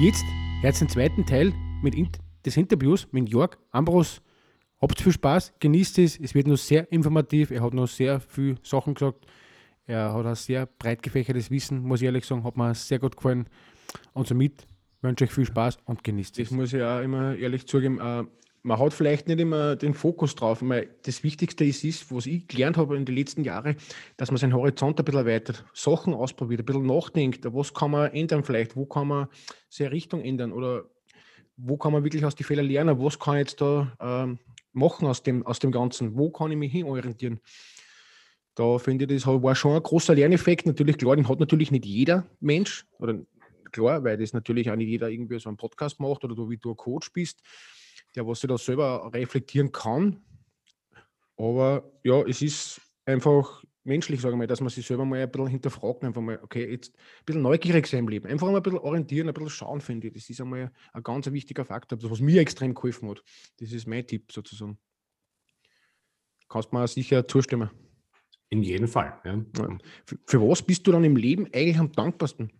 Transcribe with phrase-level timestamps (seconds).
[0.00, 0.24] Jetzt
[0.60, 2.08] jetzt den zweiten Teil mit in
[2.44, 4.22] des Interviews mit Jörg Ambros.
[4.82, 6.18] Habt viel Spaß, genießt es.
[6.18, 7.52] Es wird noch sehr informativ.
[7.52, 9.24] Er hat noch sehr viele Sachen gesagt.
[9.86, 12.42] Er hat ein sehr breit gefächertes Wissen, muss ich ehrlich sagen.
[12.42, 13.46] Hat mir sehr gut gefallen.
[14.14, 14.66] Und somit
[15.00, 16.48] wünsche ich viel Spaß und genießt es.
[16.48, 18.00] Das muss ich auch immer ehrlich zugeben.
[18.66, 20.60] Man hat vielleicht nicht immer den Fokus drauf.
[20.62, 23.76] Weil das Wichtigste ist, ist, was ich gelernt habe in den letzten Jahren,
[24.16, 28.10] dass man seinen Horizont ein bisschen erweitert, Sachen ausprobiert, ein bisschen nachdenkt, was kann man
[28.12, 29.28] ändern vielleicht, wo kann man
[29.68, 30.86] seine Richtung ändern oder
[31.58, 34.38] wo kann man wirklich aus den Fehlern lernen, was kann ich jetzt da ähm,
[34.72, 37.40] machen aus dem, aus dem Ganzen, wo kann ich mich hinorientieren.
[38.54, 40.64] Da finde ich, das war schon ein großer Lerneffekt.
[40.64, 43.18] Natürlich, klar, den hat natürlich nicht jeder Mensch, oder
[43.72, 46.56] klar, weil das natürlich auch nicht jeder irgendwie so einen Podcast macht oder du wie
[46.56, 47.42] du ein Coach bist
[48.14, 50.22] der was sich da selber reflektieren kann.
[51.36, 55.30] Aber ja, es ist einfach menschlich, sage ich mal, dass man sich selber mal ein
[55.30, 58.62] bisschen hinterfragt, einfach mal, okay, jetzt ein bisschen neugierig sein im Leben, einfach mal ein
[58.62, 60.14] bisschen orientieren, ein bisschen schauen, finde ich.
[60.14, 63.22] Das ist einmal ein ganz wichtiger Faktor, was mir extrem geholfen hat.
[63.58, 64.78] Das ist mein Tipp sozusagen.
[66.48, 67.70] Kannst du mir sicher zustimmen.
[68.48, 69.20] In jedem Fall.
[69.24, 69.44] Ja.
[70.06, 72.52] Für, für was bist du dann im Leben eigentlich am dankbarsten?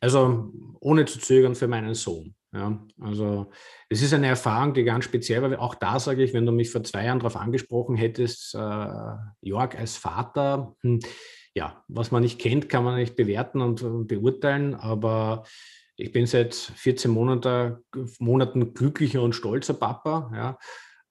[0.00, 2.34] Also ohne zu zögern für meinen Sohn.
[2.52, 3.50] Ja, also
[3.88, 5.60] es ist eine Erfahrung, die ganz speziell war.
[5.60, 9.78] Auch da sage ich, wenn du mich vor zwei Jahren darauf angesprochen hättest, äh, Jörg
[9.78, 10.98] als Vater, hm,
[11.54, 15.44] ja, was man nicht kennt, kann man nicht bewerten und, und beurteilen, aber
[15.96, 17.84] ich bin seit 14 Monate,
[18.18, 20.30] Monaten glücklicher und stolzer Papa.
[20.34, 20.58] Ja,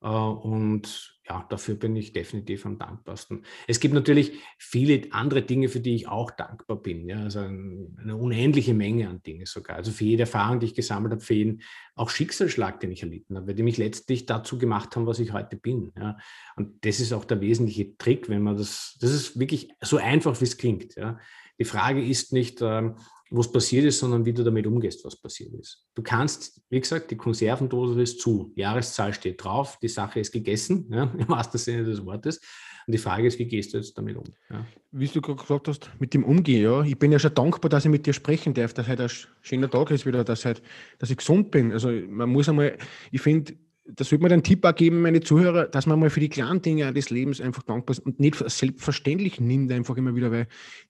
[0.02, 3.44] äh, und ja, dafür bin ich definitiv am dankbarsten.
[3.68, 7.08] Es gibt natürlich viele andere Dinge, für die ich auch dankbar bin.
[7.08, 9.76] Ja, also eine unendliche Menge an Dingen sogar.
[9.76, 11.62] Also für jede Erfahrung, die ich gesammelt habe, für jeden
[11.96, 15.56] auch Schicksalsschlag, den ich erlitten habe, die mich letztlich dazu gemacht haben, was ich heute
[15.56, 15.92] bin.
[15.98, 16.18] Ja.
[16.56, 20.40] Und das ist auch der wesentliche Trick, wenn man das, das ist wirklich so einfach,
[20.42, 20.96] wie es klingt.
[20.96, 21.20] Ja.
[21.60, 22.96] Die Frage ist nicht, ähm,
[23.32, 25.86] was passiert ist, sondern wie du damit umgehst, was passiert ist.
[25.94, 30.88] Du kannst, wie gesagt, die Konservendose ist zu, Jahreszahl steht drauf, die Sache ist gegessen,
[30.92, 32.42] ja, im wahrsten Sinne des Wortes.
[32.88, 34.24] Und die Frage ist, wie gehst du jetzt damit um?
[34.50, 34.66] Ja.
[34.92, 36.82] Wie du gerade gesagt hast, mit dem Umgehen, ja.
[36.84, 39.70] Ich bin ja schon dankbar, dass ich mit dir sprechen darf, dass heute ein schöner
[39.70, 40.64] Tag ist wieder, dass, heute,
[40.98, 41.72] dass ich gesund bin.
[41.72, 42.78] Also man muss einmal,
[43.12, 43.54] ich finde,
[43.96, 46.62] das würde mir den Tipp auch geben, meine Zuhörer, dass man mal für die kleinen
[46.62, 50.48] Dinge des Lebens einfach dankbar ist und nicht selbstverständlich nimmt, einfach immer wieder, weil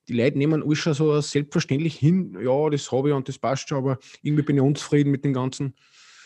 [0.07, 3.69] die Leute nehmen alles schon so selbstverständlich hin, ja, das habe ich und das passt
[3.69, 5.73] schon, aber irgendwie bin ich unzufrieden mit dem Ganzen.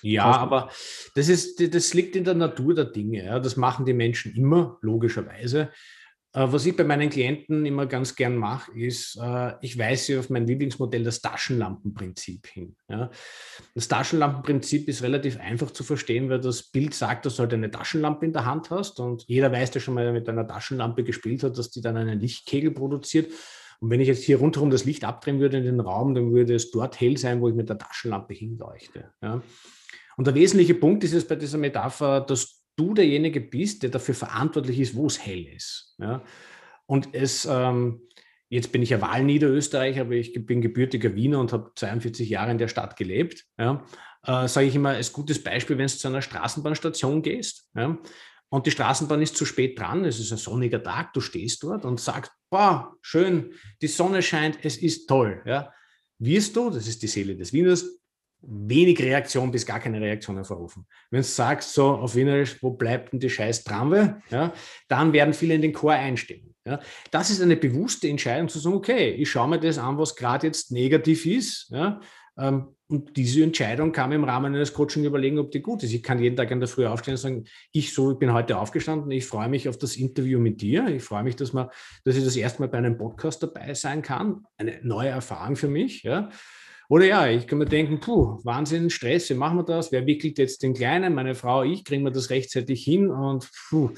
[0.04, 0.70] Ja, aber
[1.16, 3.24] das, ist, das liegt in der Natur der Dinge.
[3.24, 3.40] Ja.
[3.40, 5.70] Das machen die Menschen immer, logischerweise.
[6.34, 10.30] Äh, was ich bei meinen Klienten immer ganz gern mache, ist, äh, ich weise auf
[10.30, 12.76] mein Lieblingsmodell, das Taschenlampenprinzip hin.
[13.76, 17.72] Das Taschenlampenprinzip ist relativ einfach zu verstehen, weil das Bild sagt, dass du halt eine
[17.72, 21.44] Taschenlampe in der Hand hast und jeder weiß, der schon mal mit einer Taschenlampe gespielt
[21.44, 23.32] hat, dass die dann einen Lichtkegel produziert.
[23.80, 26.56] Und wenn ich jetzt hier rundherum das Licht abdrehen würde in den Raum, dann würde
[26.56, 29.12] es dort hell sein, wo ich mit der Taschenlampe hinleuchte.
[30.16, 34.16] Und der wesentliche Punkt ist es bei dieser Metapher, dass du derjenige bist, der dafür
[34.16, 35.96] verantwortlich ist, wo es hell ist.
[36.00, 36.24] Ja?
[36.86, 38.02] Und es, ähm,
[38.50, 42.58] jetzt bin ich ja Wahlniederösterreich, aber ich bin gebürtiger Wiener und habe 42 Jahre in
[42.58, 43.46] der Stadt gelebt.
[43.58, 43.86] Ja?
[44.26, 47.98] Äh, Sage ich immer als gutes Beispiel, wenn du zu einer Straßenbahnstation gehst ja?
[48.50, 51.86] und die Straßenbahn ist zu spät dran, es ist ein sonniger Tag, du stehst dort
[51.86, 55.42] und sagst, boah, schön, die Sonne scheint, es ist toll.
[55.46, 55.74] Ja?
[56.20, 57.86] Wirst du, das ist die Seele des Wieners,
[58.46, 60.86] wenig Reaktion bis gar keine Reaktion hervorrufen.
[61.10, 64.54] Wenn du sagst, so auf Wienerisch, wo bleibt denn die scheiß Tramwe, ja,
[64.88, 66.54] dann werden viele in den Chor einstimmen.
[66.66, 66.80] Ja.
[67.12, 70.48] Das ist eine bewusste Entscheidung zu sagen, okay, ich schaue mir das an, was gerade
[70.48, 71.70] jetzt negativ ist.
[71.72, 72.00] Ja,
[72.38, 75.94] ähm, und diese Entscheidung kann man im Rahmen eines Coaching überlegen, ob die gut ist.
[75.94, 78.58] Ich kann jeden Tag in der Früh aufstehen und sagen, ich so, ich bin heute
[78.58, 80.88] aufgestanden, ich freue mich auf das Interview mit dir.
[80.88, 81.70] Ich freue mich, dass, man,
[82.04, 84.46] dass ich das erste Mal bei einem Podcast dabei sein kann.
[84.58, 86.04] Eine neue Erfahrung für mich.
[86.04, 86.30] Ja.
[86.94, 89.92] Oder ja, ich kann mir denken, puh, Wahnsinn, Stress, wie machen wir das?
[89.92, 91.16] Wer wickelt jetzt den Kleinen?
[91.16, 93.10] Meine Frau, ich, kriegen wir das rechtzeitig hin?
[93.10, 93.90] Und puh,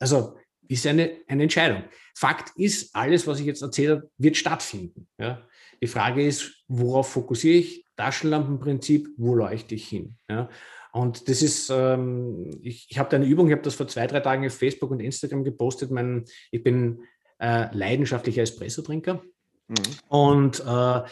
[0.00, 0.36] also
[0.66, 1.84] ist eine, eine Entscheidung.
[2.16, 5.06] Fakt ist, alles, was ich jetzt erzählt habe, wird stattfinden.
[5.18, 5.46] Ja?
[5.80, 7.86] Die Frage ist, worauf fokussiere ich?
[7.94, 10.16] Taschenlampenprinzip, wo leuchte ich hin?
[10.28, 10.50] Ja?
[10.92, 14.08] Und das ist, ähm, ich, ich habe da eine Übung, ich habe das vor zwei,
[14.08, 15.92] drei Tagen auf Facebook und Instagram gepostet.
[15.92, 17.04] Mein, ich bin
[17.38, 19.22] äh, leidenschaftlicher Espresso-Trinker
[19.68, 20.08] Mhm.
[20.08, 21.02] Und äh,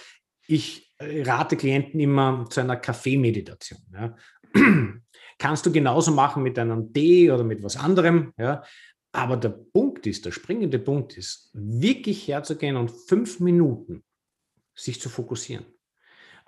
[0.47, 3.81] ich rate Klienten immer zu einer Kaffeemeditation.
[3.93, 4.17] Ja.
[5.38, 8.32] Kannst du genauso machen mit einem Tee oder mit was anderem.
[8.37, 8.62] Ja.
[9.12, 14.05] Aber der Punkt ist, der springende Punkt ist, wirklich herzugehen und fünf Minuten
[14.75, 15.67] sich zu fokussieren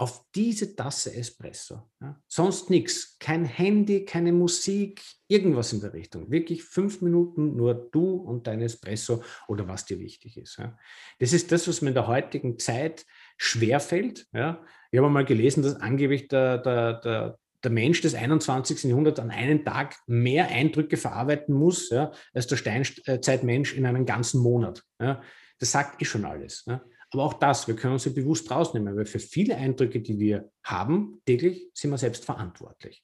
[0.03, 1.89] auf diese Tasse Espresso.
[2.01, 2.21] Ja?
[2.27, 3.17] Sonst nichts.
[3.21, 6.31] Kein Handy, keine Musik, irgendwas in der Richtung.
[6.31, 10.59] Wirklich fünf Minuten nur du und dein Espresso oder was dir wichtig ist.
[10.59, 10.77] Ja?
[11.19, 13.07] Das ist das, was mir in der heutigen Zeit
[13.37, 14.27] schwerfällt.
[14.33, 14.65] Ja?
[14.91, 18.85] Ich habe mal gelesen, dass angeblich der, der, der, der Mensch des 21.
[18.85, 24.41] Jahrhunderts an einem Tag mehr Eindrücke verarbeiten muss, ja, als der Steinzeitmensch in einem ganzen
[24.43, 24.83] Monat.
[25.01, 25.23] Ja.
[25.59, 26.65] Das sagt eh schon alles.
[26.67, 26.83] Ja.
[27.13, 30.51] Aber auch das, wir können uns ja bewusst rausnehmen, weil für viele Eindrücke, die wir
[30.65, 33.03] haben täglich, sind wir selbst verantwortlich.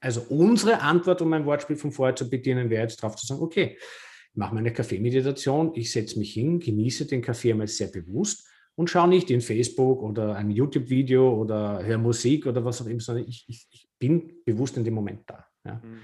[0.00, 3.42] Also unsere Antwort, um ein Wortspiel von vorher zu bedienen, wäre jetzt darauf zu sagen,
[3.42, 8.46] okay, ich mache meine Kaffeemeditation, ich setze mich hin, genieße den Kaffee einmal sehr bewusst
[8.76, 13.00] und schaue nicht in Facebook oder ein YouTube-Video oder höre Musik oder was auch immer,
[13.00, 15.46] sondern ich, ich, ich bin bewusst in dem Moment da.
[15.64, 15.74] Ja.
[15.74, 16.00] Mhm.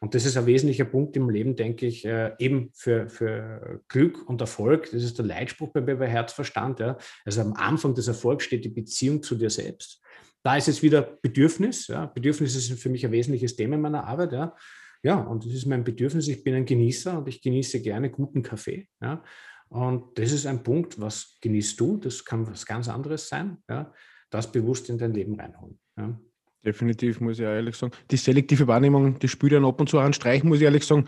[0.00, 4.28] Und das ist ein wesentlicher Punkt im Leben, denke ich, äh, eben für, für Glück
[4.28, 4.90] und Erfolg.
[4.92, 6.78] Das ist der Leitspruch bei, bei Herzverstand.
[6.78, 6.98] Ja.
[7.24, 10.00] Also am Anfang des Erfolgs steht die Beziehung zu dir selbst.
[10.44, 11.88] Da ist es wieder Bedürfnis.
[11.88, 12.06] Ja.
[12.06, 14.32] Bedürfnis ist für mich ein wesentliches Thema in meiner Arbeit.
[14.32, 14.56] Ja.
[15.02, 16.28] ja, und das ist mein Bedürfnis.
[16.28, 18.86] Ich bin ein Genießer und ich genieße gerne guten Kaffee.
[19.02, 19.24] Ja.
[19.68, 21.98] Und das ist ein Punkt, was genießt du?
[21.98, 23.58] Das kann was ganz anderes sein.
[23.68, 23.92] Ja.
[24.30, 25.78] Das bewusst in dein Leben reinholen.
[25.96, 26.18] Ja.
[26.64, 27.92] Definitiv, muss ich ehrlich sagen.
[28.10, 31.06] Die selektive Wahrnehmung, die spielt dann ab und zu einen Streich, muss ich ehrlich sagen.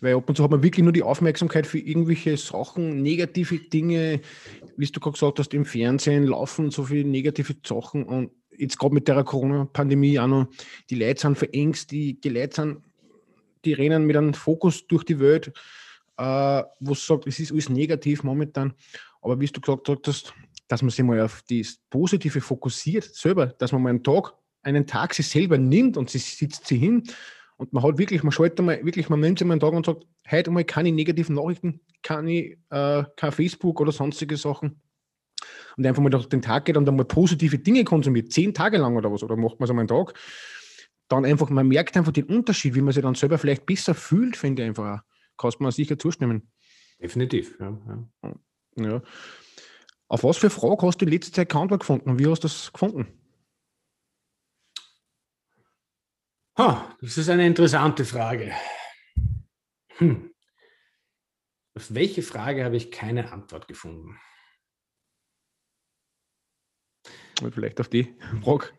[0.00, 4.20] Weil ab und zu hat man wirklich nur die Aufmerksamkeit für irgendwelche Sachen, negative Dinge,
[4.76, 8.04] wie du gerade gesagt hast, im Fernsehen laufen so viele negative Sachen.
[8.04, 10.48] Und jetzt gerade mit der Corona-Pandemie auch noch,
[10.90, 12.78] die Leute sind verängst, die, die Leute sind,
[13.64, 15.52] die rennen mit einem Fokus durch die Welt,
[16.18, 18.74] äh, wo es sagt, es ist alles negativ momentan.
[19.22, 20.34] Aber wie du gesagt hast,
[20.68, 24.86] dass man sich mal auf das Positive fokussiert, selber, dass man mal einen Tag einen
[24.86, 27.04] Tag sich selber nimmt und sie sitzt sie hin
[27.56, 29.86] und man hat wirklich, man schaltet mal, wirklich, man nimmt sich mal einen Tag und
[29.86, 34.80] sagt, heute mal keine negativen Nachrichten, keine, äh, kein Facebook oder sonstige Sachen.
[35.76, 38.78] Und einfach mal durch den Tag geht und dann mal positive Dinge konsumiert, zehn Tage
[38.78, 40.14] lang oder was, oder macht man es einmal einen Tag,
[41.08, 44.36] dann einfach, man merkt einfach den Unterschied, wie man sich dann selber vielleicht besser fühlt,
[44.36, 45.07] finde ich einfach auch.
[45.38, 46.50] Kannst man sicher zustimmen.
[47.00, 47.78] Definitiv, ja,
[48.24, 48.34] ja.
[48.76, 49.02] ja.
[50.08, 52.48] Auf was für Frage hast du in letzter Zeit keine gefunden und wie hast du
[52.48, 53.06] das gefunden?
[56.58, 58.52] Ha, das ist eine interessante Frage.
[59.98, 60.34] Hm.
[61.74, 64.18] Auf welche Frage habe ich keine Antwort gefunden?
[67.52, 68.70] Vielleicht auf die Frage.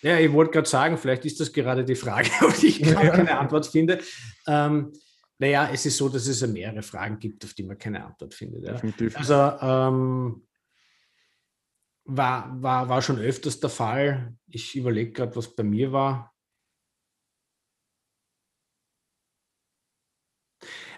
[0.00, 2.94] Ja, ich wollte gerade sagen, vielleicht ist das gerade die Frage, auf die ich ja,
[2.94, 4.00] keine Antwort finde.
[4.48, 4.92] Ähm,
[5.42, 8.32] naja, es ist so, dass es ja mehrere Fragen gibt, auf die man keine Antwort
[8.32, 8.62] findet.
[8.62, 8.74] Ja.
[8.74, 9.16] Definitiv.
[9.16, 10.46] Also ähm,
[12.04, 14.36] war, war, war schon öfters der Fall.
[14.46, 16.32] Ich überlege gerade, was bei mir war.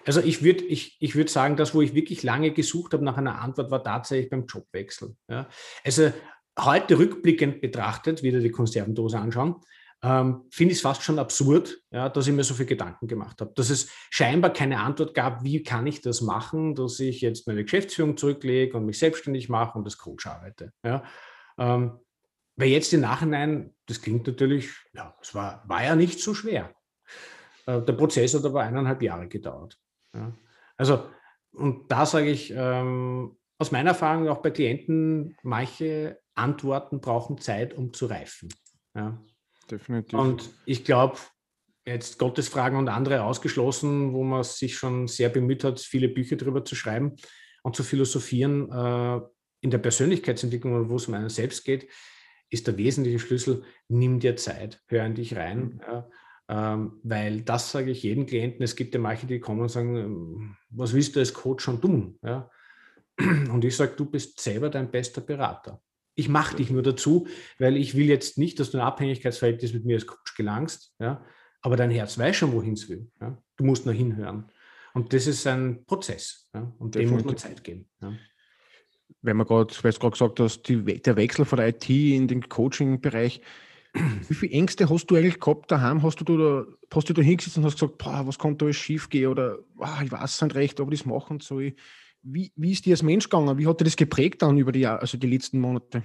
[0.04, 3.16] Also ich würde ich, ich würd sagen, das, wo ich wirklich lange gesucht habe nach
[3.16, 5.16] einer Antwort, war tatsächlich beim Jobwechsel.
[5.26, 5.48] Ja.
[5.82, 6.12] Also
[6.60, 9.62] heute rückblickend betrachtet, wieder die Konservendose anschauen,
[10.04, 13.40] ähm, finde ich es fast schon absurd, ja, dass ich mir so viele Gedanken gemacht
[13.40, 13.52] habe.
[13.54, 17.62] Dass es scheinbar keine Antwort gab, wie kann ich das machen, dass ich jetzt meine
[17.62, 20.72] Geschäftsführung zurücklege und mich selbstständig mache und als Coach arbeite.
[20.84, 21.04] Ja.
[21.56, 22.00] Ähm,
[22.56, 26.74] weil jetzt im Nachhinein, das klingt natürlich, ja, es war, war ja nicht so schwer.
[27.64, 29.78] Äh, der Prozess hat aber eineinhalb Jahre gedauert.
[30.14, 30.32] Ja.
[30.76, 31.08] Also,
[31.52, 37.72] und da sage ich, ähm, aus meiner Erfahrung auch bei Klienten, manche Antworten brauchen Zeit,
[37.72, 38.50] um zu reifen.
[38.94, 39.18] Ja.
[39.70, 40.18] Definitiv.
[40.18, 41.18] Und ich glaube,
[41.86, 46.64] jetzt Gottesfragen und andere ausgeschlossen, wo man sich schon sehr bemüht hat, viele Bücher darüber
[46.64, 47.16] zu schreiben
[47.62, 49.20] und zu philosophieren äh,
[49.60, 51.88] in der Persönlichkeitsentwicklung, wo es um einen selbst geht,
[52.50, 55.64] ist der wesentliche Schlüssel, nimm dir Zeit, hör in dich rein.
[55.64, 55.80] Mhm.
[55.80, 56.08] Ja.
[56.46, 58.62] Ähm, weil das sage ich jedem Klienten.
[58.62, 61.80] Es gibt ja manche, die kommen und sagen, ähm, was willst du als Coach schon
[61.80, 62.18] tun?
[62.22, 62.50] Ja?
[63.18, 65.80] Und ich sage, du bist selber dein bester Berater.
[66.14, 67.26] Ich mache dich nur dazu,
[67.58, 71.24] weil ich will jetzt nicht, dass du ein Abhängigkeitsverhältnis mit mir als Coach gelangst, ja?
[71.60, 73.10] aber dein Herz weiß schon, wohin es will.
[73.20, 73.36] Ja?
[73.56, 74.50] Du musst nur hinhören.
[74.94, 76.48] Und das ist ein Prozess.
[76.54, 76.72] Ja?
[76.78, 77.88] Und dem muss man Zeit geben.
[78.00, 78.12] Ja?
[79.22, 82.28] Wenn man gerade, weil du gerade gesagt hast, die, der Wechsel von der IT in
[82.28, 83.40] den Coaching-Bereich,
[84.28, 86.02] wie viele Ängste hast du eigentlich gehabt daheim?
[86.02, 89.08] Hast du da, hast du da hingesetzt und hast gesagt, was kann da alles schief
[89.08, 89.28] gehen?
[89.28, 91.74] Oder boah, ich weiß nicht recht, ob ich das machen soll.
[92.24, 93.58] Wie, wie ist dir als Mensch gegangen?
[93.58, 96.02] Wie hat dir das geprägt dann über die, also die letzten Monate?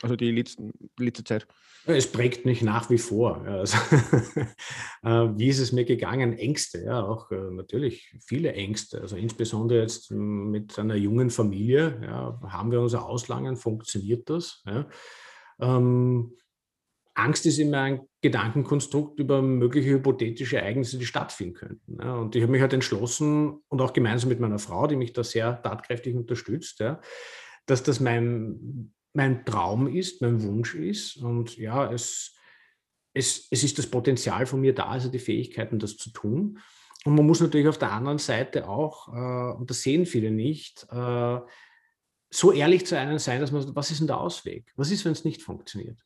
[0.00, 1.46] Also die, letzten, die letzte Zeit.
[1.84, 3.42] Es prägt mich nach wie vor.
[3.44, 3.76] Also,
[5.02, 6.38] äh, wie ist es mir gegangen?
[6.38, 9.00] Ängste, ja, auch äh, natürlich viele Ängste.
[9.00, 14.62] Also insbesondere jetzt mit einer jungen Familie, ja, haben wir unser Auslangen, funktioniert das?
[14.64, 14.86] Ja?
[15.60, 16.36] Ähm,
[17.14, 21.98] Angst ist immer ein Gedankenkonstrukt über mögliche hypothetische Ereignisse, die stattfinden könnten.
[22.00, 22.14] Ja.
[22.16, 25.22] Und ich habe mich halt entschlossen und auch gemeinsam mit meiner Frau, die mich da
[25.22, 27.00] sehr tatkräftig unterstützt, ja,
[27.66, 31.16] dass das mein, mein Traum ist, mein Wunsch ist.
[31.16, 32.34] Und ja, es,
[33.12, 36.58] es, es ist das Potenzial von mir da, also die Fähigkeiten, das zu tun.
[37.04, 40.86] Und man muss natürlich auf der anderen Seite auch, äh, und das sehen viele nicht,
[40.90, 41.40] äh,
[42.30, 44.72] so ehrlich zu einem sein, dass man, was ist denn der Ausweg?
[44.76, 45.98] Was ist, wenn es nicht funktioniert?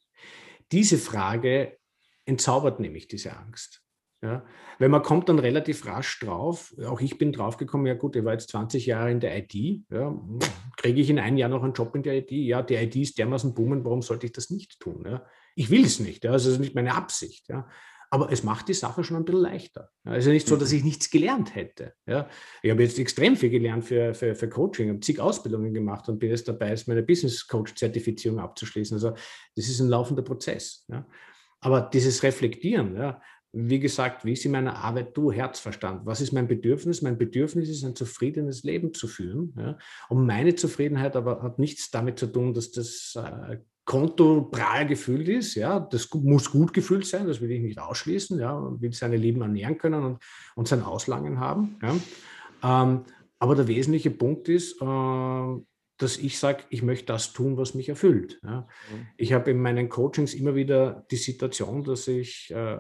[0.73, 1.79] Diese Frage
[2.25, 3.83] entzaubert nämlich diese Angst.
[4.23, 4.45] Ja,
[4.79, 8.33] weil man kommt dann relativ rasch drauf, auch ich bin draufgekommen, ja gut, ich war
[8.33, 10.19] jetzt 20 Jahre in der IT, ja,
[10.79, 12.31] kriege ich in einem Jahr noch einen Job in der IT?
[12.31, 15.05] Ja, die IT ist dermaßen boomen, warum sollte ich das nicht tun?
[15.07, 15.27] Ja?
[15.55, 17.47] Ich will es nicht, ja, das ist nicht meine Absicht.
[17.49, 17.69] Ja?
[18.11, 19.91] Aber es macht die Sache schon ein bisschen leichter.
[20.05, 21.95] Es ist ja nicht so, dass ich nichts gelernt hätte.
[22.07, 22.29] Ja?
[22.63, 26.19] Ich habe jetzt extrem viel gelernt für, für, für Coaching, habe zig Ausbildungen gemacht und
[26.19, 28.95] bin jetzt dabei, meine Business Coach-Zertifizierung abzuschließen.
[28.97, 29.15] Also
[29.57, 30.85] das ist ein laufender Prozess.
[30.89, 31.07] Ja?
[31.61, 33.21] Aber dieses Reflektieren, ja,
[33.59, 36.05] wie gesagt, wie ist in meiner Arbeit du, Herzverstand?
[36.05, 37.01] Was ist mein Bedürfnis?
[37.01, 39.55] Mein Bedürfnis ist, ein zufriedenes Leben zu führen.
[39.57, 39.79] Ja?
[40.09, 45.29] Und meine Zufriedenheit aber hat nichts damit zu tun, dass das äh, Konto prall gefüllt
[45.29, 45.55] ist.
[45.55, 45.81] Ja?
[45.81, 48.39] Das muss gut gefüllt sein, das will ich nicht ausschließen.
[48.39, 48.59] Ja?
[48.59, 50.19] Man will seine Lieben ernähren können und,
[50.55, 51.79] und sein Auslangen haben.
[51.83, 52.83] Ja?
[52.83, 53.05] Ähm,
[53.39, 55.57] aber der wesentliche Punkt ist, äh,
[55.99, 58.39] dass ich sage, ich möchte das tun, was mich erfüllt.
[58.43, 58.69] Ja.
[58.93, 59.07] Mhm.
[59.17, 62.77] Ich habe in meinen Coachings immer wieder die Situation, dass ich äh,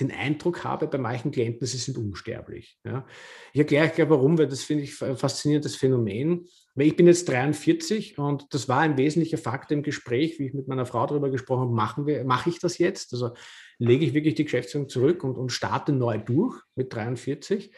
[0.00, 2.78] den Eindruck habe bei manchen Klienten, sie sind unsterblich.
[2.84, 3.06] Ja.
[3.52, 6.46] Ich erkläre gleich warum, weil das finde ich ein faszinierendes Phänomen.
[6.80, 10.68] Ich bin jetzt 43 und das war ein wesentlicher Faktor im Gespräch, wie ich mit
[10.68, 13.12] meiner Frau darüber gesprochen habe, machen wir, mache ich das jetzt?
[13.12, 13.30] Also
[13.78, 17.74] lege ich wirklich die Geschäftsführung zurück und, und starte neu durch mit 43.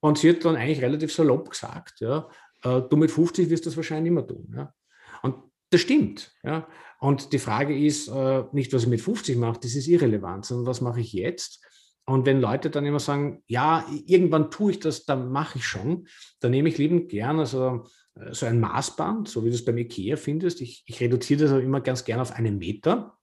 [0.00, 2.28] Und sie hat dann eigentlich relativ salopp gesagt, ja,
[2.62, 4.52] äh, du mit 50 wirst das wahrscheinlich immer tun.
[4.56, 4.74] Ja?
[5.22, 5.36] Und
[5.70, 6.32] das stimmt.
[6.42, 6.68] Ja?
[7.00, 10.66] Und die Frage ist äh, nicht, was ich mit 50 mache, das ist irrelevant, sondern
[10.66, 11.64] was mache ich jetzt?
[12.06, 16.06] Und wenn Leute dann immer sagen, ja, irgendwann tue ich das, dann mache ich schon,
[16.40, 17.86] dann nehme ich liebend gern also,
[18.30, 20.60] so ein Maßband, so wie du es beim IKEA findest.
[20.60, 23.18] Ich, ich reduziere das aber immer ganz gern auf einen Meter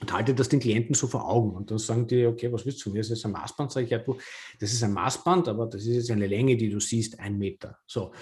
[0.00, 1.56] und halte das den Klienten so vor Augen.
[1.56, 3.00] Und dann sagen die, okay, was willst du von mir?
[3.00, 3.72] Das ist ein Maßband.
[3.72, 4.18] Sage ich, ja, du,
[4.60, 7.78] das ist ein Maßband, aber das ist jetzt eine Länge, die du siehst, ein Meter.
[7.86, 8.12] So.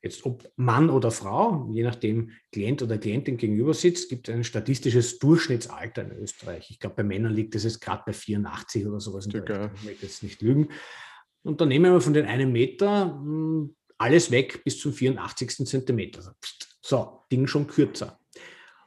[0.00, 4.44] Jetzt ob Mann oder Frau, je nachdem Klient oder Klientin gegenüber sitzt, gibt es ein
[4.44, 6.70] statistisches Durchschnittsalter in Österreich.
[6.70, 9.26] Ich glaube, bei Männern liegt es jetzt gerade bei 84 oder sowas.
[9.26, 9.34] Ich
[9.84, 10.68] möchte jetzt nicht lügen.
[11.42, 15.66] Und dann nehmen wir von den einen Meter hm, alles weg bis zum 84.
[15.66, 16.34] Zentimeter.
[16.80, 18.18] So, Ding schon kürzer.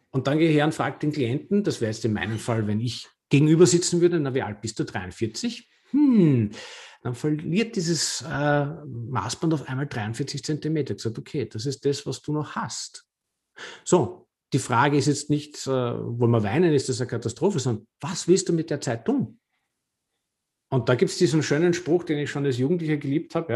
[0.10, 2.68] Und dann gehe ich her und frage den Klienten, das wäre jetzt in meinem Fall,
[2.68, 4.84] wenn ich gegenüber sitzen würde, na, wie alt bist du?
[4.84, 5.70] 43?
[5.92, 6.52] Hm,
[7.02, 10.92] dann verliert dieses äh, Maßband auf einmal 43 Zentimeter.
[10.92, 13.06] Ich gesagt, okay, das ist das, was du noch hast.
[13.84, 17.88] So, die Frage ist jetzt nicht, äh, wollen wir weinen, ist das eine Katastrophe, sondern
[18.02, 19.40] was willst du mit der Zeit tun?
[20.70, 23.54] Und da gibt es diesen schönen Spruch, den ich schon als Jugendlicher geliebt habe,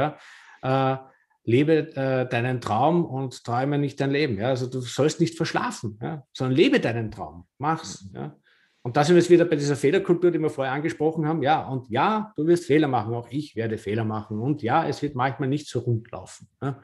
[0.62, 0.98] ja, äh,
[1.46, 4.38] lebe äh, deinen Traum und träume nicht dein Leben.
[4.38, 4.50] Ja?
[4.50, 6.24] Also du sollst nicht verschlafen, ja?
[6.34, 8.06] sondern lebe deinen Traum, mach's.
[8.12, 8.16] Mhm.
[8.16, 8.36] Ja?
[8.82, 11.42] Und da sind wir jetzt wieder bei dieser Fehlerkultur, die wir vorher angesprochen haben.
[11.42, 14.40] Ja, und ja, du wirst Fehler machen, auch ich werde Fehler machen.
[14.40, 16.48] Und ja, es wird manchmal nicht so rund laufen.
[16.62, 16.80] Ja.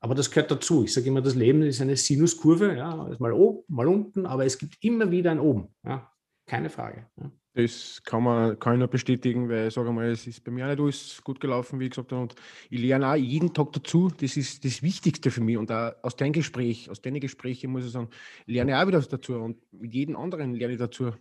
[0.00, 0.84] Aber das gehört dazu.
[0.84, 4.46] Ich sage immer, das Leben ist eine Sinuskurve, ja, ist mal oben, mal unten, aber
[4.46, 5.74] es gibt immer wieder ein Oben.
[5.84, 6.10] Ja.
[6.46, 7.06] Keine Frage.
[7.20, 7.30] Ja.
[7.56, 10.68] Das kann, man, ich nur bestätigen, weil ich sage mal, es ist bei mir auch
[10.68, 12.12] nicht alles gut gelaufen, wie gesagt.
[12.12, 12.34] Und
[12.68, 14.10] ich lerne auch jeden Tag dazu.
[14.20, 15.56] Das ist das Wichtigste für mich.
[15.56, 18.10] Und auch aus deinem Gespräch, aus deinen Gesprächen muss ich sagen,
[18.44, 19.36] lerne ich auch wieder dazu.
[19.36, 21.12] Und mit jedem anderen lerne ich dazu.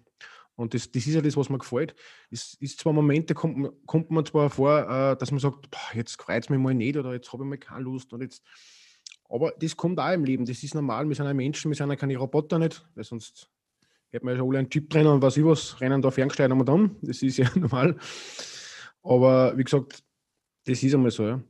[0.57, 1.95] Und das, das ist ja das, was mir gefällt.
[2.29, 6.21] Es ist zwar Momente, kommt, kommt man zwar vor, äh, dass man sagt, boah, jetzt
[6.21, 8.11] freut es mich mal nicht oder jetzt habe ich mal keine Lust.
[8.11, 8.43] Und jetzt,
[9.29, 10.45] aber das kommt auch im Leben.
[10.45, 11.07] Das ist normal.
[11.07, 13.49] Wir sind ja Menschen, wir sind ja keine Roboter nicht, weil sonst
[14.15, 16.51] hätten wir ja schon alle einen Chip drin und was ich was, rennen da ferngesteuert
[16.51, 16.95] und dann.
[17.01, 17.97] Das ist ja normal.
[19.03, 20.03] Aber wie gesagt,
[20.65, 21.27] das ist einmal so.
[21.27, 21.43] Ja.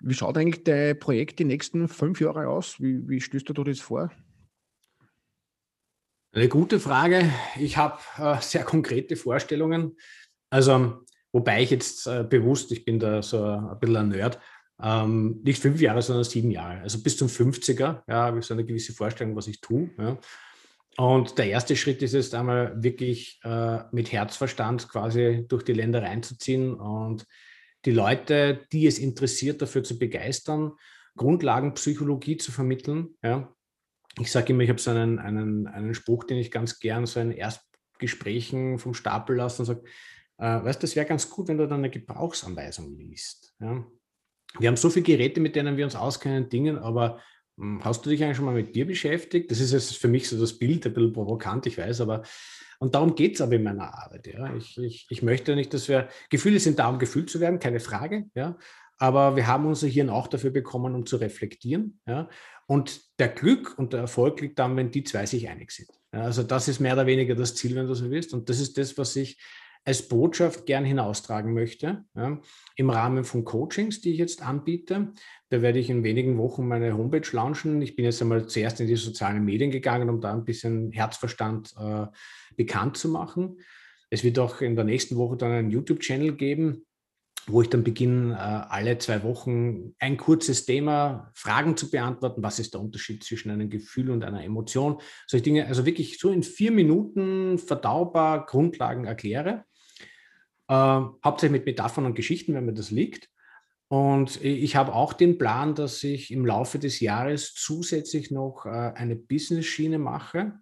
[0.00, 2.80] Wie schaut eigentlich dein Projekt die nächsten fünf Jahre aus?
[2.80, 4.10] Wie, wie stößt du das vor?
[6.32, 7.28] Eine gute Frage.
[7.58, 9.96] Ich habe äh, sehr konkrete Vorstellungen.
[10.48, 14.38] Also, wobei ich jetzt äh, bewusst, ich bin da so ein bisschen ein Nerd,
[14.80, 16.80] ähm, nicht fünf Jahre, sondern sieben Jahre.
[16.80, 19.90] Also bis zum 50er ja, habe ich so eine gewisse Vorstellung, was ich tue.
[19.98, 20.16] Ja.
[20.96, 26.02] Und der erste Schritt ist jetzt einmal wirklich äh, mit Herzverstand quasi durch die Länder
[26.02, 27.26] reinzuziehen und
[27.84, 30.72] die Leute, die es interessiert, dafür zu begeistern,
[31.16, 33.16] Grundlagenpsychologie zu vermitteln.
[33.22, 33.54] Ja
[34.18, 37.20] ich sage immer, ich habe so einen, einen, einen Spruch, den ich ganz gern so
[37.20, 39.82] in Erstgesprächen vom Stapel lasse und sage,
[40.38, 43.54] äh, weißt du, das wäre ganz gut, wenn du dann eine Gebrauchsanweisung liest.
[43.60, 43.84] Ja?
[44.58, 47.20] Wir haben so viele Geräte, mit denen wir uns auskennen, Dingen, aber
[47.80, 49.50] hast du dich eigentlich schon mal mit dir beschäftigt?
[49.50, 52.22] Das ist jetzt für mich so das Bild, ein bisschen provokant, ich weiß, aber
[52.80, 54.26] und darum geht es aber in meiner Arbeit.
[54.26, 54.54] Ja.
[54.56, 57.78] Ich, ich, ich möchte nicht, dass wir, Gefühle sind da, um gefühlt zu werden, keine
[57.78, 58.24] Frage.
[58.34, 58.56] Ja.
[58.96, 62.00] Aber wir haben unser Hirn auch dafür bekommen, um zu reflektieren.
[62.06, 62.30] Ja.
[62.66, 65.90] Und der Glück und der Erfolg liegt dann, wenn die zwei sich einig sind.
[66.12, 68.32] Ja, also das ist mehr oder weniger das Ziel, wenn du so willst.
[68.32, 69.38] Und das ist das, was ich
[69.84, 72.40] als Botschaft gern hinaustragen möchte, ja,
[72.76, 75.12] im Rahmen von Coachings, die ich jetzt anbiete.
[75.48, 77.80] Da werde ich in wenigen Wochen meine Homepage launchen.
[77.80, 81.74] Ich bin jetzt einmal zuerst in die sozialen Medien gegangen, um da ein bisschen Herzverstand
[81.78, 82.06] äh,
[82.56, 83.58] bekannt zu machen.
[84.10, 86.84] Es wird auch in der nächsten Woche dann einen YouTube-Channel geben,
[87.46, 92.42] wo ich dann beginne, äh, alle zwei Wochen ein kurzes Thema, Fragen zu beantworten.
[92.42, 95.00] Was ist der Unterschied zwischen einem Gefühl und einer Emotion?
[95.26, 99.64] Solche Dinge, also wirklich so in vier Minuten verdaubar Grundlagen erkläre.
[100.70, 103.28] Äh, hauptsächlich mit Metaphern und Geschichten, wenn mir das liegt.
[103.88, 108.68] Und ich habe auch den Plan, dass ich im Laufe des Jahres zusätzlich noch äh,
[108.68, 110.60] eine Business-Schiene mache.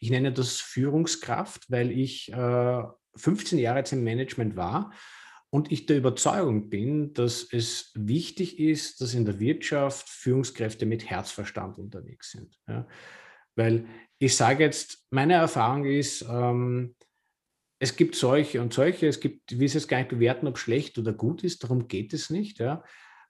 [0.00, 2.82] Ich nenne das Führungskraft, weil ich äh,
[3.14, 4.92] 15 Jahre jetzt im Management war
[5.50, 11.08] und ich der Überzeugung bin, dass es wichtig ist, dass in der Wirtschaft Führungskräfte mit
[11.08, 12.58] Herzverstand unterwegs sind.
[13.54, 13.86] Weil
[14.18, 16.96] ich sage jetzt, meine Erfahrung ist, ähm,
[17.78, 20.98] es gibt solche und solche, es gibt, ich will es gar nicht bewerten, ob schlecht
[20.98, 22.58] oder gut ist, darum geht es nicht.
[22.58, 22.82] Ja.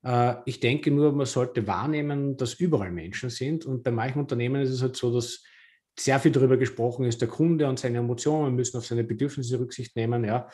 [0.05, 4.63] Äh, ich denke nur, man sollte wahrnehmen, dass überall Menschen sind und bei manchen Unternehmen
[4.63, 5.43] ist es halt so, dass
[5.99, 9.97] sehr viel darüber gesprochen ist, der Kunde und seine Emotionen müssen auf seine Bedürfnisse Rücksicht
[9.97, 10.25] nehmen.
[10.25, 10.49] Ja.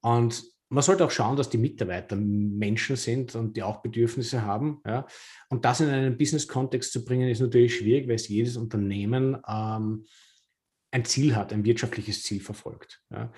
[0.00, 4.80] Und man sollte auch schauen, dass die Mitarbeiter Menschen sind und die auch Bedürfnisse haben.
[4.86, 5.06] Ja.
[5.48, 10.04] Und das in einen Business-Kontext zu bringen, ist natürlich schwierig, weil es jedes Unternehmen ähm,
[10.90, 13.02] ein Ziel hat, ein wirtschaftliches Ziel verfolgt.
[13.10, 13.32] Ja.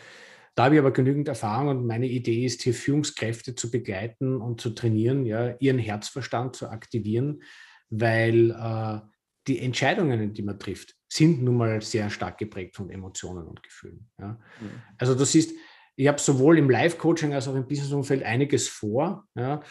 [0.54, 4.60] Da habe ich aber genügend Erfahrung und meine Idee ist, hier Führungskräfte zu begleiten und
[4.60, 7.42] zu trainieren, ja, ihren Herzverstand zu aktivieren,
[7.88, 9.00] weil äh,
[9.46, 14.10] die Entscheidungen, die man trifft, sind nun mal sehr stark geprägt von Emotionen und Gefühlen.
[14.18, 14.38] Ja.
[14.60, 14.82] Mhm.
[14.98, 15.54] Also du siehst,
[15.96, 19.26] ich habe sowohl im Live-Coaching als auch im Business-Umfeld einiges vor.
[19.34, 19.62] Ja.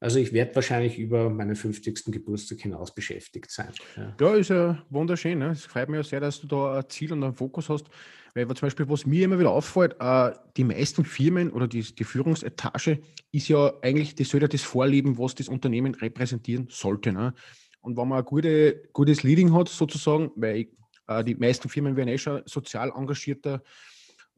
[0.00, 2.04] Also ich werde wahrscheinlich über meinen 50.
[2.06, 3.72] Geburtstag hinaus beschäftigt sein.
[3.96, 5.38] Ja, ja ist ja wunderschön.
[5.38, 5.50] Ne?
[5.50, 7.86] Es freut mich ja sehr, dass du da ein Ziel und einen Fokus hast.
[8.34, 12.04] Weil zum Beispiel, was mir immer wieder auffällt, äh, die meisten Firmen oder die, die
[12.04, 13.00] Führungsetage
[13.32, 17.12] ist ja eigentlich, das soll ja das vorleben, was das Unternehmen repräsentieren sollte.
[17.12, 17.34] Ne?
[17.80, 20.68] Und wenn man ein gute, gutes Leading hat, sozusagen, weil
[21.08, 23.62] äh, die meisten Firmen werden eh schon sozial engagierter,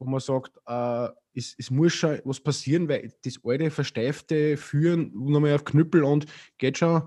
[0.01, 5.11] wo man sagt, äh, es, es, muss schon was passieren, weil das alte, versteifte Führen
[5.13, 6.25] nochmal auf Knüppel und
[6.57, 7.03] geht schon,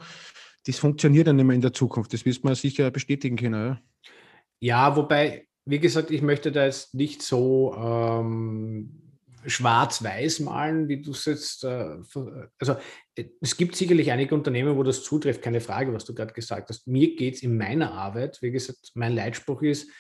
[0.67, 2.13] das funktioniert dann nicht mehr in der Zukunft.
[2.13, 3.79] Das wirst man sicher bestätigen können.
[4.61, 9.03] Ja, ja wobei, wie gesagt, ich möchte da jetzt nicht so ähm,
[9.45, 11.65] schwarz-weiß malen, wie du es jetzt.
[11.65, 11.97] Äh,
[12.59, 12.77] also,
[13.41, 16.87] es gibt sicherlich einige Unternehmen, wo das zutrifft, keine Frage, was du gerade gesagt hast.
[16.87, 19.91] Mir geht es in meiner Arbeit, wie gesagt, mein Leitspruch ist,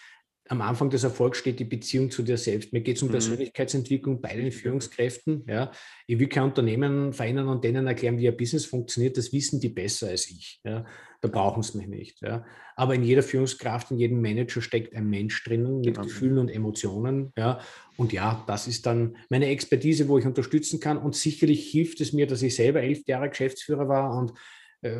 [0.48, 2.72] am Anfang des Erfolgs steht die Beziehung zu dir selbst.
[2.72, 3.12] Mir geht es um mhm.
[3.12, 5.44] Persönlichkeitsentwicklung bei den Führungskräften.
[5.48, 5.70] Ja.
[6.06, 9.16] Ich will kein Unternehmen verändern und denen erklären, wie ein Business funktioniert.
[9.16, 10.60] Das wissen die besser als ich.
[10.64, 10.84] Ja.
[11.22, 12.20] Da brauchen sie mich nicht.
[12.20, 12.44] Ja.
[12.76, 16.08] Aber in jeder Führungskraft, in jedem Manager steckt ein Mensch drinnen mit okay.
[16.08, 17.32] Gefühlen und Emotionen.
[17.38, 17.60] Ja.
[17.96, 20.98] Und ja, das ist dann meine Expertise, wo ich unterstützen kann.
[20.98, 24.34] Und sicherlich hilft es mir, dass ich selber elf Jahre Geschäftsführer war und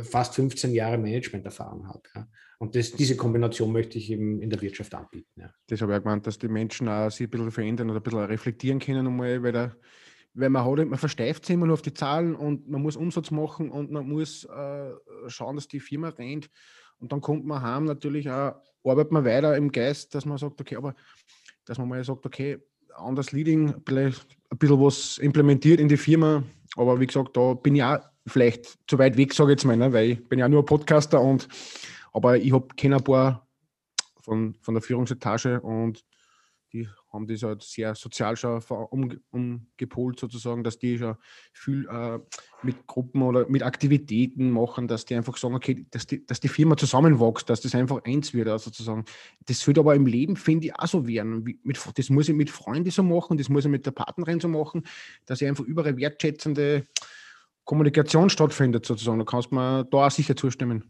[0.05, 2.03] fast 15 Jahre Management-Erfahrung habe.
[2.15, 2.29] Ja.
[2.59, 5.41] Und das, diese Kombination möchte ich eben in der Wirtschaft anbieten.
[5.41, 5.53] Ja.
[5.67, 8.03] Das habe ich auch gemeint, dass die Menschen auch sich ein bisschen verändern oder ein
[8.03, 9.77] bisschen reflektieren können, einmal, weil, der,
[10.33, 13.31] weil man, hat, man versteift sich immer nur auf die Zahlen und man muss Umsatz
[13.31, 14.91] machen und man muss äh,
[15.27, 16.49] schauen, dass die Firma rennt.
[16.99, 20.61] Und dann kommt man heim natürlich auch, arbeitet man weiter im Geist, dass man sagt,
[20.61, 20.95] okay, aber
[21.67, 22.59] dass man mal sagt, okay,
[22.97, 26.43] anders Leading, ein bisschen was implementiert in die Firma.
[26.77, 29.77] Aber wie gesagt, da bin ich auch vielleicht zu weit weg, sage ich jetzt mal,
[29.77, 29.93] ne?
[29.93, 31.49] weil ich bin ja nur Podcaster und
[32.13, 33.47] aber ich habe kenne ein paar
[34.23, 36.05] von, von der Führungsetage und
[36.73, 41.17] die haben das halt sehr sozial schon um, umgepolt sozusagen, dass die schon
[41.53, 42.19] viel äh,
[42.63, 46.49] mit Gruppen oder mit Aktivitäten machen, dass die einfach sagen, okay, dass die, dass die
[46.49, 49.05] Firma zusammenwächst, dass das einfach eins wird, also sozusagen.
[49.47, 51.45] Das sollte aber im Leben, finde ich, auch so werden.
[51.63, 54.49] Mit, das muss ich mit Freunden so machen, das muss ich mit der Partnerin so
[54.49, 54.83] machen,
[55.27, 56.87] dass ich einfach überall wertschätzende
[57.65, 59.19] Kommunikation stattfindet, sozusagen.
[59.19, 60.85] Da kannst du mir da auch sicher zustimmen.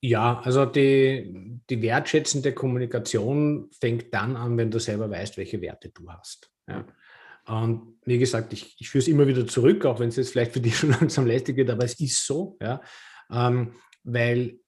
[0.00, 5.90] Ja, also die, die wertschätzende Kommunikation fängt dann an, wenn du selber weißt, welche Werte
[5.90, 6.52] du hast.
[6.68, 6.86] Ja.
[7.46, 10.52] Und wie gesagt, ich, ich führe es immer wieder zurück, auch wenn es jetzt vielleicht
[10.52, 12.80] für dich schon langsam lästig wird, aber es ist so, ja,
[13.30, 13.72] ähm,
[14.04, 14.60] weil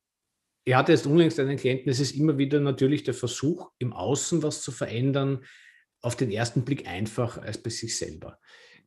[0.64, 4.42] ich hatte jetzt unlängst einen Klienten, es ist immer wieder natürlich der Versuch, im Außen
[4.42, 5.44] was zu verändern,
[6.02, 8.38] auf den ersten Blick einfach als bei sich selber.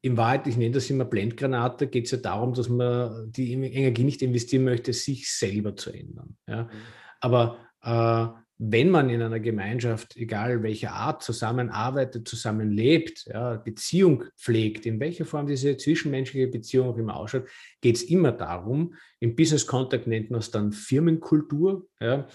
[0.03, 4.03] In Wahrheit, ich nenne das immer Blendgranate, geht es ja darum, dass man die Energie
[4.03, 6.35] nicht investieren möchte, sich selber zu ändern.
[6.45, 6.63] Ja?
[6.63, 6.69] Mhm.
[7.21, 14.85] Aber äh, wenn man in einer Gemeinschaft, egal welcher Art, zusammenarbeitet, zusammenlebt, ja, Beziehung pflegt,
[14.85, 17.47] in welcher Form diese zwischenmenschliche Beziehung auch immer ausschaut,
[17.81, 22.27] geht es immer darum, im Business Contact nennt man es dann Firmenkultur, ja,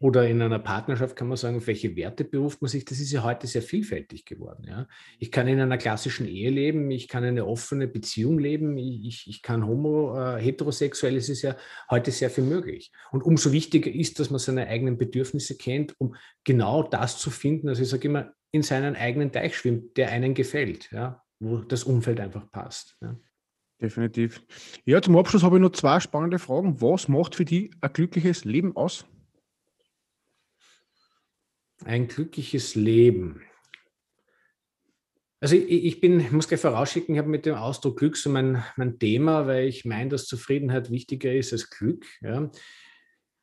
[0.00, 2.84] oder in einer Partnerschaft kann man sagen, auf welche Werte beruft man sich.
[2.84, 4.64] Das ist ja heute sehr vielfältig geworden.
[4.68, 4.86] Ja.
[5.18, 9.42] Ich kann in einer klassischen Ehe leben, ich kann eine offene Beziehung leben, ich, ich
[9.42, 11.56] kann homo, äh, heterosexuell, es ist ja
[11.90, 12.92] heute sehr viel möglich.
[13.12, 17.68] Und umso wichtiger ist, dass man seine eigenen Bedürfnisse kennt, um genau das zu finden,
[17.68, 21.84] also ich sage immer, in seinen eigenen Teich schwimmt, der einen gefällt, ja, wo das
[21.84, 22.96] Umfeld einfach passt.
[23.00, 23.16] Ja.
[23.80, 24.42] Definitiv.
[24.84, 26.80] Ja, zum Abschluss habe ich noch zwei spannende Fragen.
[26.80, 29.04] Was macht für dich ein glückliches Leben aus?
[31.84, 33.42] Ein glückliches Leben.
[35.40, 38.30] Also ich, ich bin, ich muss gleich vorausschicken, ich habe mit dem Ausdruck Glück so
[38.30, 42.06] mein, mein Thema, weil ich meine, dass Zufriedenheit wichtiger ist als Glück.
[42.22, 42.50] Ja?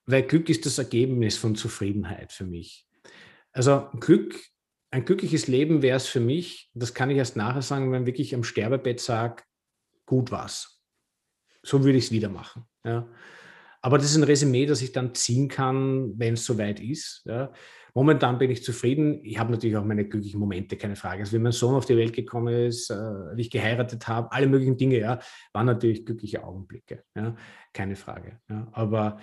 [0.07, 2.87] Weil Glück ist das Ergebnis von Zufriedenheit für mich.
[3.51, 4.35] Also Glück,
[4.89, 8.07] ein glückliches Leben wäre es für mich, das kann ich erst nachher sagen, wenn ich
[8.07, 9.43] wirklich am Sterbebett sage,
[10.07, 10.81] gut war's.
[11.61, 12.65] So würde ich es wieder machen.
[12.83, 13.07] Ja?
[13.81, 17.21] Aber das ist ein Resümee, das ich dann ziehen kann, wenn es soweit ist.
[17.25, 17.53] Ja?
[17.93, 19.19] Momentan bin ich zufrieden.
[19.23, 21.21] Ich habe natürlich auch meine glücklichen Momente, keine Frage.
[21.21, 24.47] Also, wie mein Sohn auf die Welt gekommen ist, äh, wie ich geheiratet habe, alle
[24.47, 25.19] möglichen Dinge, ja,
[25.53, 27.35] waren natürlich glückliche Augenblicke, ja,
[27.73, 28.39] keine Frage.
[28.49, 28.67] Ja.
[28.71, 29.17] Aber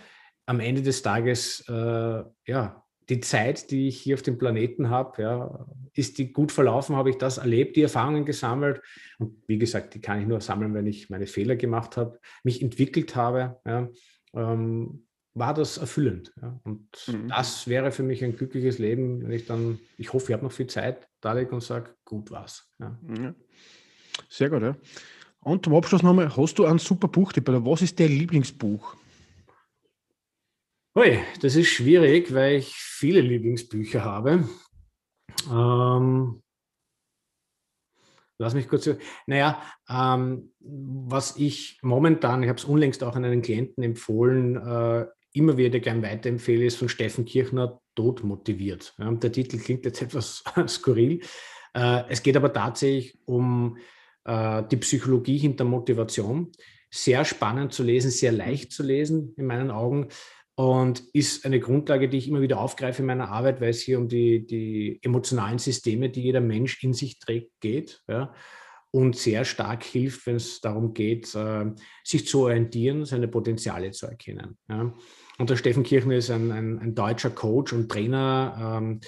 [0.47, 5.23] am Ende des Tages, äh, ja, die Zeit, die ich hier auf dem Planeten habe,
[5.23, 8.83] ja, ist die gut verlaufen, habe ich das erlebt, die Erfahrungen gesammelt.
[9.19, 12.63] Und wie gesagt, die kann ich nur sammeln, wenn ich meine Fehler gemacht habe, mich
[12.63, 13.61] entwickelt habe.
[13.67, 13.89] Ja.
[14.35, 15.08] Ähm,
[15.39, 16.33] war das erfüllend.
[16.41, 16.61] Ja.
[16.65, 17.29] Und mhm.
[17.29, 20.53] das wäre für mich ein glückliches Leben, wenn ich dann, ich hoffe, ich habe noch
[20.53, 22.71] viel Zeit, da lege und sage, gut war's.
[22.79, 22.99] Ja.
[23.19, 23.35] ja.
[24.29, 24.77] Sehr gut, ja.
[25.41, 28.97] Und zum Abschluss nochmal, hast du einen super Buchtipp oder was ist dein Lieblingsbuch?
[30.97, 34.49] Ui, das ist schwierig, weil ich viele Lieblingsbücher habe.
[35.49, 36.43] Ähm,
[38.39, 38.91] lass mich kurz.
[39.27, 45.07] Naja, ähm, was ich momentan, ich habe es unlängst auch an einen Klienten empfohlen, äh,
[45.39, 48.95] immer wieder gern weiterempfehle, ist von Steffen Kirchner, Tod motiviert.
[48.99, 51.21] Ja, der Titel klingt jetzt etwas skurril.
[51.75, 53.79] Äh, es geht aber tatsächlich um
[54.25, 56.53] äh, die Psychologie hinter Motivation.
[56.91, 60.09] Sehr spannend zu lesen, sehr leicht zu lesen in meinen Augen
[60.55, 63.99] und ist eine Grundlage, die ich immer wieder aufgreife in meiner Arbeit, weil es hier
[63.99, 68.03] um die, die emotionalen Systeme, die jeder Mensch in sich trägt, geht.
[68.09, 68.35] Ja
[68.91, 71.67] und sehr stark hilft, wenn es darum geht, äh,
[72.05, 74.57] sich zu orientieren, seine Potenziale zu erkennen.
[74.69, 74.95] Ja.
[75.39, 79.01] Und der Steffen Kirchner ist ein, ein, ein deutscher Coach und Trainer, ähm,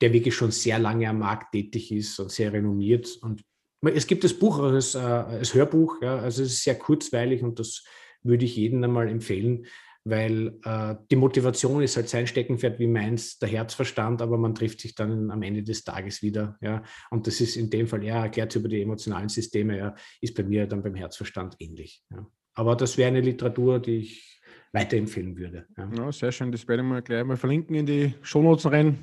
[0.00, 3.18] der wirklich schon sehr lange am Markt tätig ist und sehr renommiert.
[3.22, 3.42] Und
[3.82, 7.58] es gibt das Buch als, äh, als Hörbuch, ja, also es ist sehr kurzweilig und
[7.58, 7.84] das
[8.22, 9.66] würde ich jedem einmal empfehlen,
[10.04, 14.80] weil äh, die Motivation ist halt sein Steckenpferd wie meins, der Herzverstand, aber man trifft
[14.80, 16.56] sich dann am Ende des Tages wieder.
[16.60, 16.82] Ja.
[17.10, 20.42] Und das ist in dem Fall, ja, erklärt über die emotionalen Systeme, ja, ist bei
[20.42, 22.02] mir dann beim Herzverstand ähnlich.
[22.10, 22.26] Ja.
[22.54, 24.35] Aber das wäre eine Literatur, die ich
[24.78, 25.66] weiterempfehlen würde.
[25.76, 25.88] Ja.
[25.96, 26.12] ja.
[26.12, 28.98] sehr schön, das werde ich mal gleich mal verlinken in die Shownotes rein.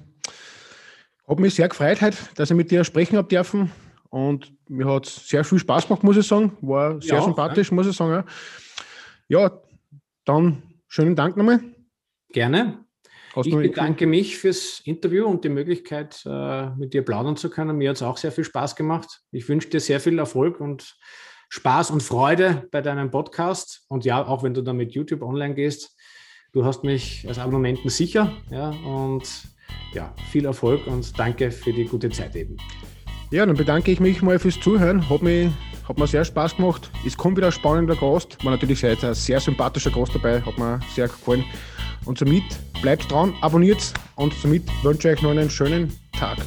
[1.28, 3.72] Hat mich sehr gefreut heute, dass ich mit dir sprechen habe dürfen.
[4.10, 6.56] Und mir hat es sehr viel Spaß gemacht, muss ich sagen.
[6.62, 8.24] War sehr ja, sympathisch, muss ich sagen.
[9.28, 9.60] Ja,
[10.26, 10.62] dann
[10.96, 11.60] Schönen Dank nochmal.
[12.30, 12.86] Gerne.
[13.36, 17.78] Hast ich bedanke mich fürs Interview und die Möglichkeit, äh, mit dir plaudern zu können.
[17.78, 19.24] Mir hat es auch sehr viel Spaß gemacht.
[19.32, 20.96] Ich wünsche dir sehr viel Erfolg und
[21.56, 23.84] Spaß und Freude bei deinem Podcast.
[23.88, 25.96] Und ja, auch wenn du dann mit YouTube online gehst,
[26.52, 28.32] du hast mich als Abonnenten sicher.
[28.50, 29.22] Ja, und
[29.94, 32.58] ja, viel Erfolg und danke für die gute Zeit eben.
[33.30, 35.08] Ja, dann bedanke ich mich mal fürs Zuhören.
[35.08, 35.52] Hat mich
[35.88, 36.90] hat mir sehr Spaß gemacht.
[37.06, 38.44] Es kommt wieder ein spannender Gast.
[38.44, 40.42] War natürlich seid ein sehr sympathischer Gast dabei.
[40.42, 41.44] Hat mir sehr gefallen.
[42.06, 42.46] Und somit
[42.82, 46.38] bleibt dran, abonniert und somit wünsche ich euch noch einen schönen Tag.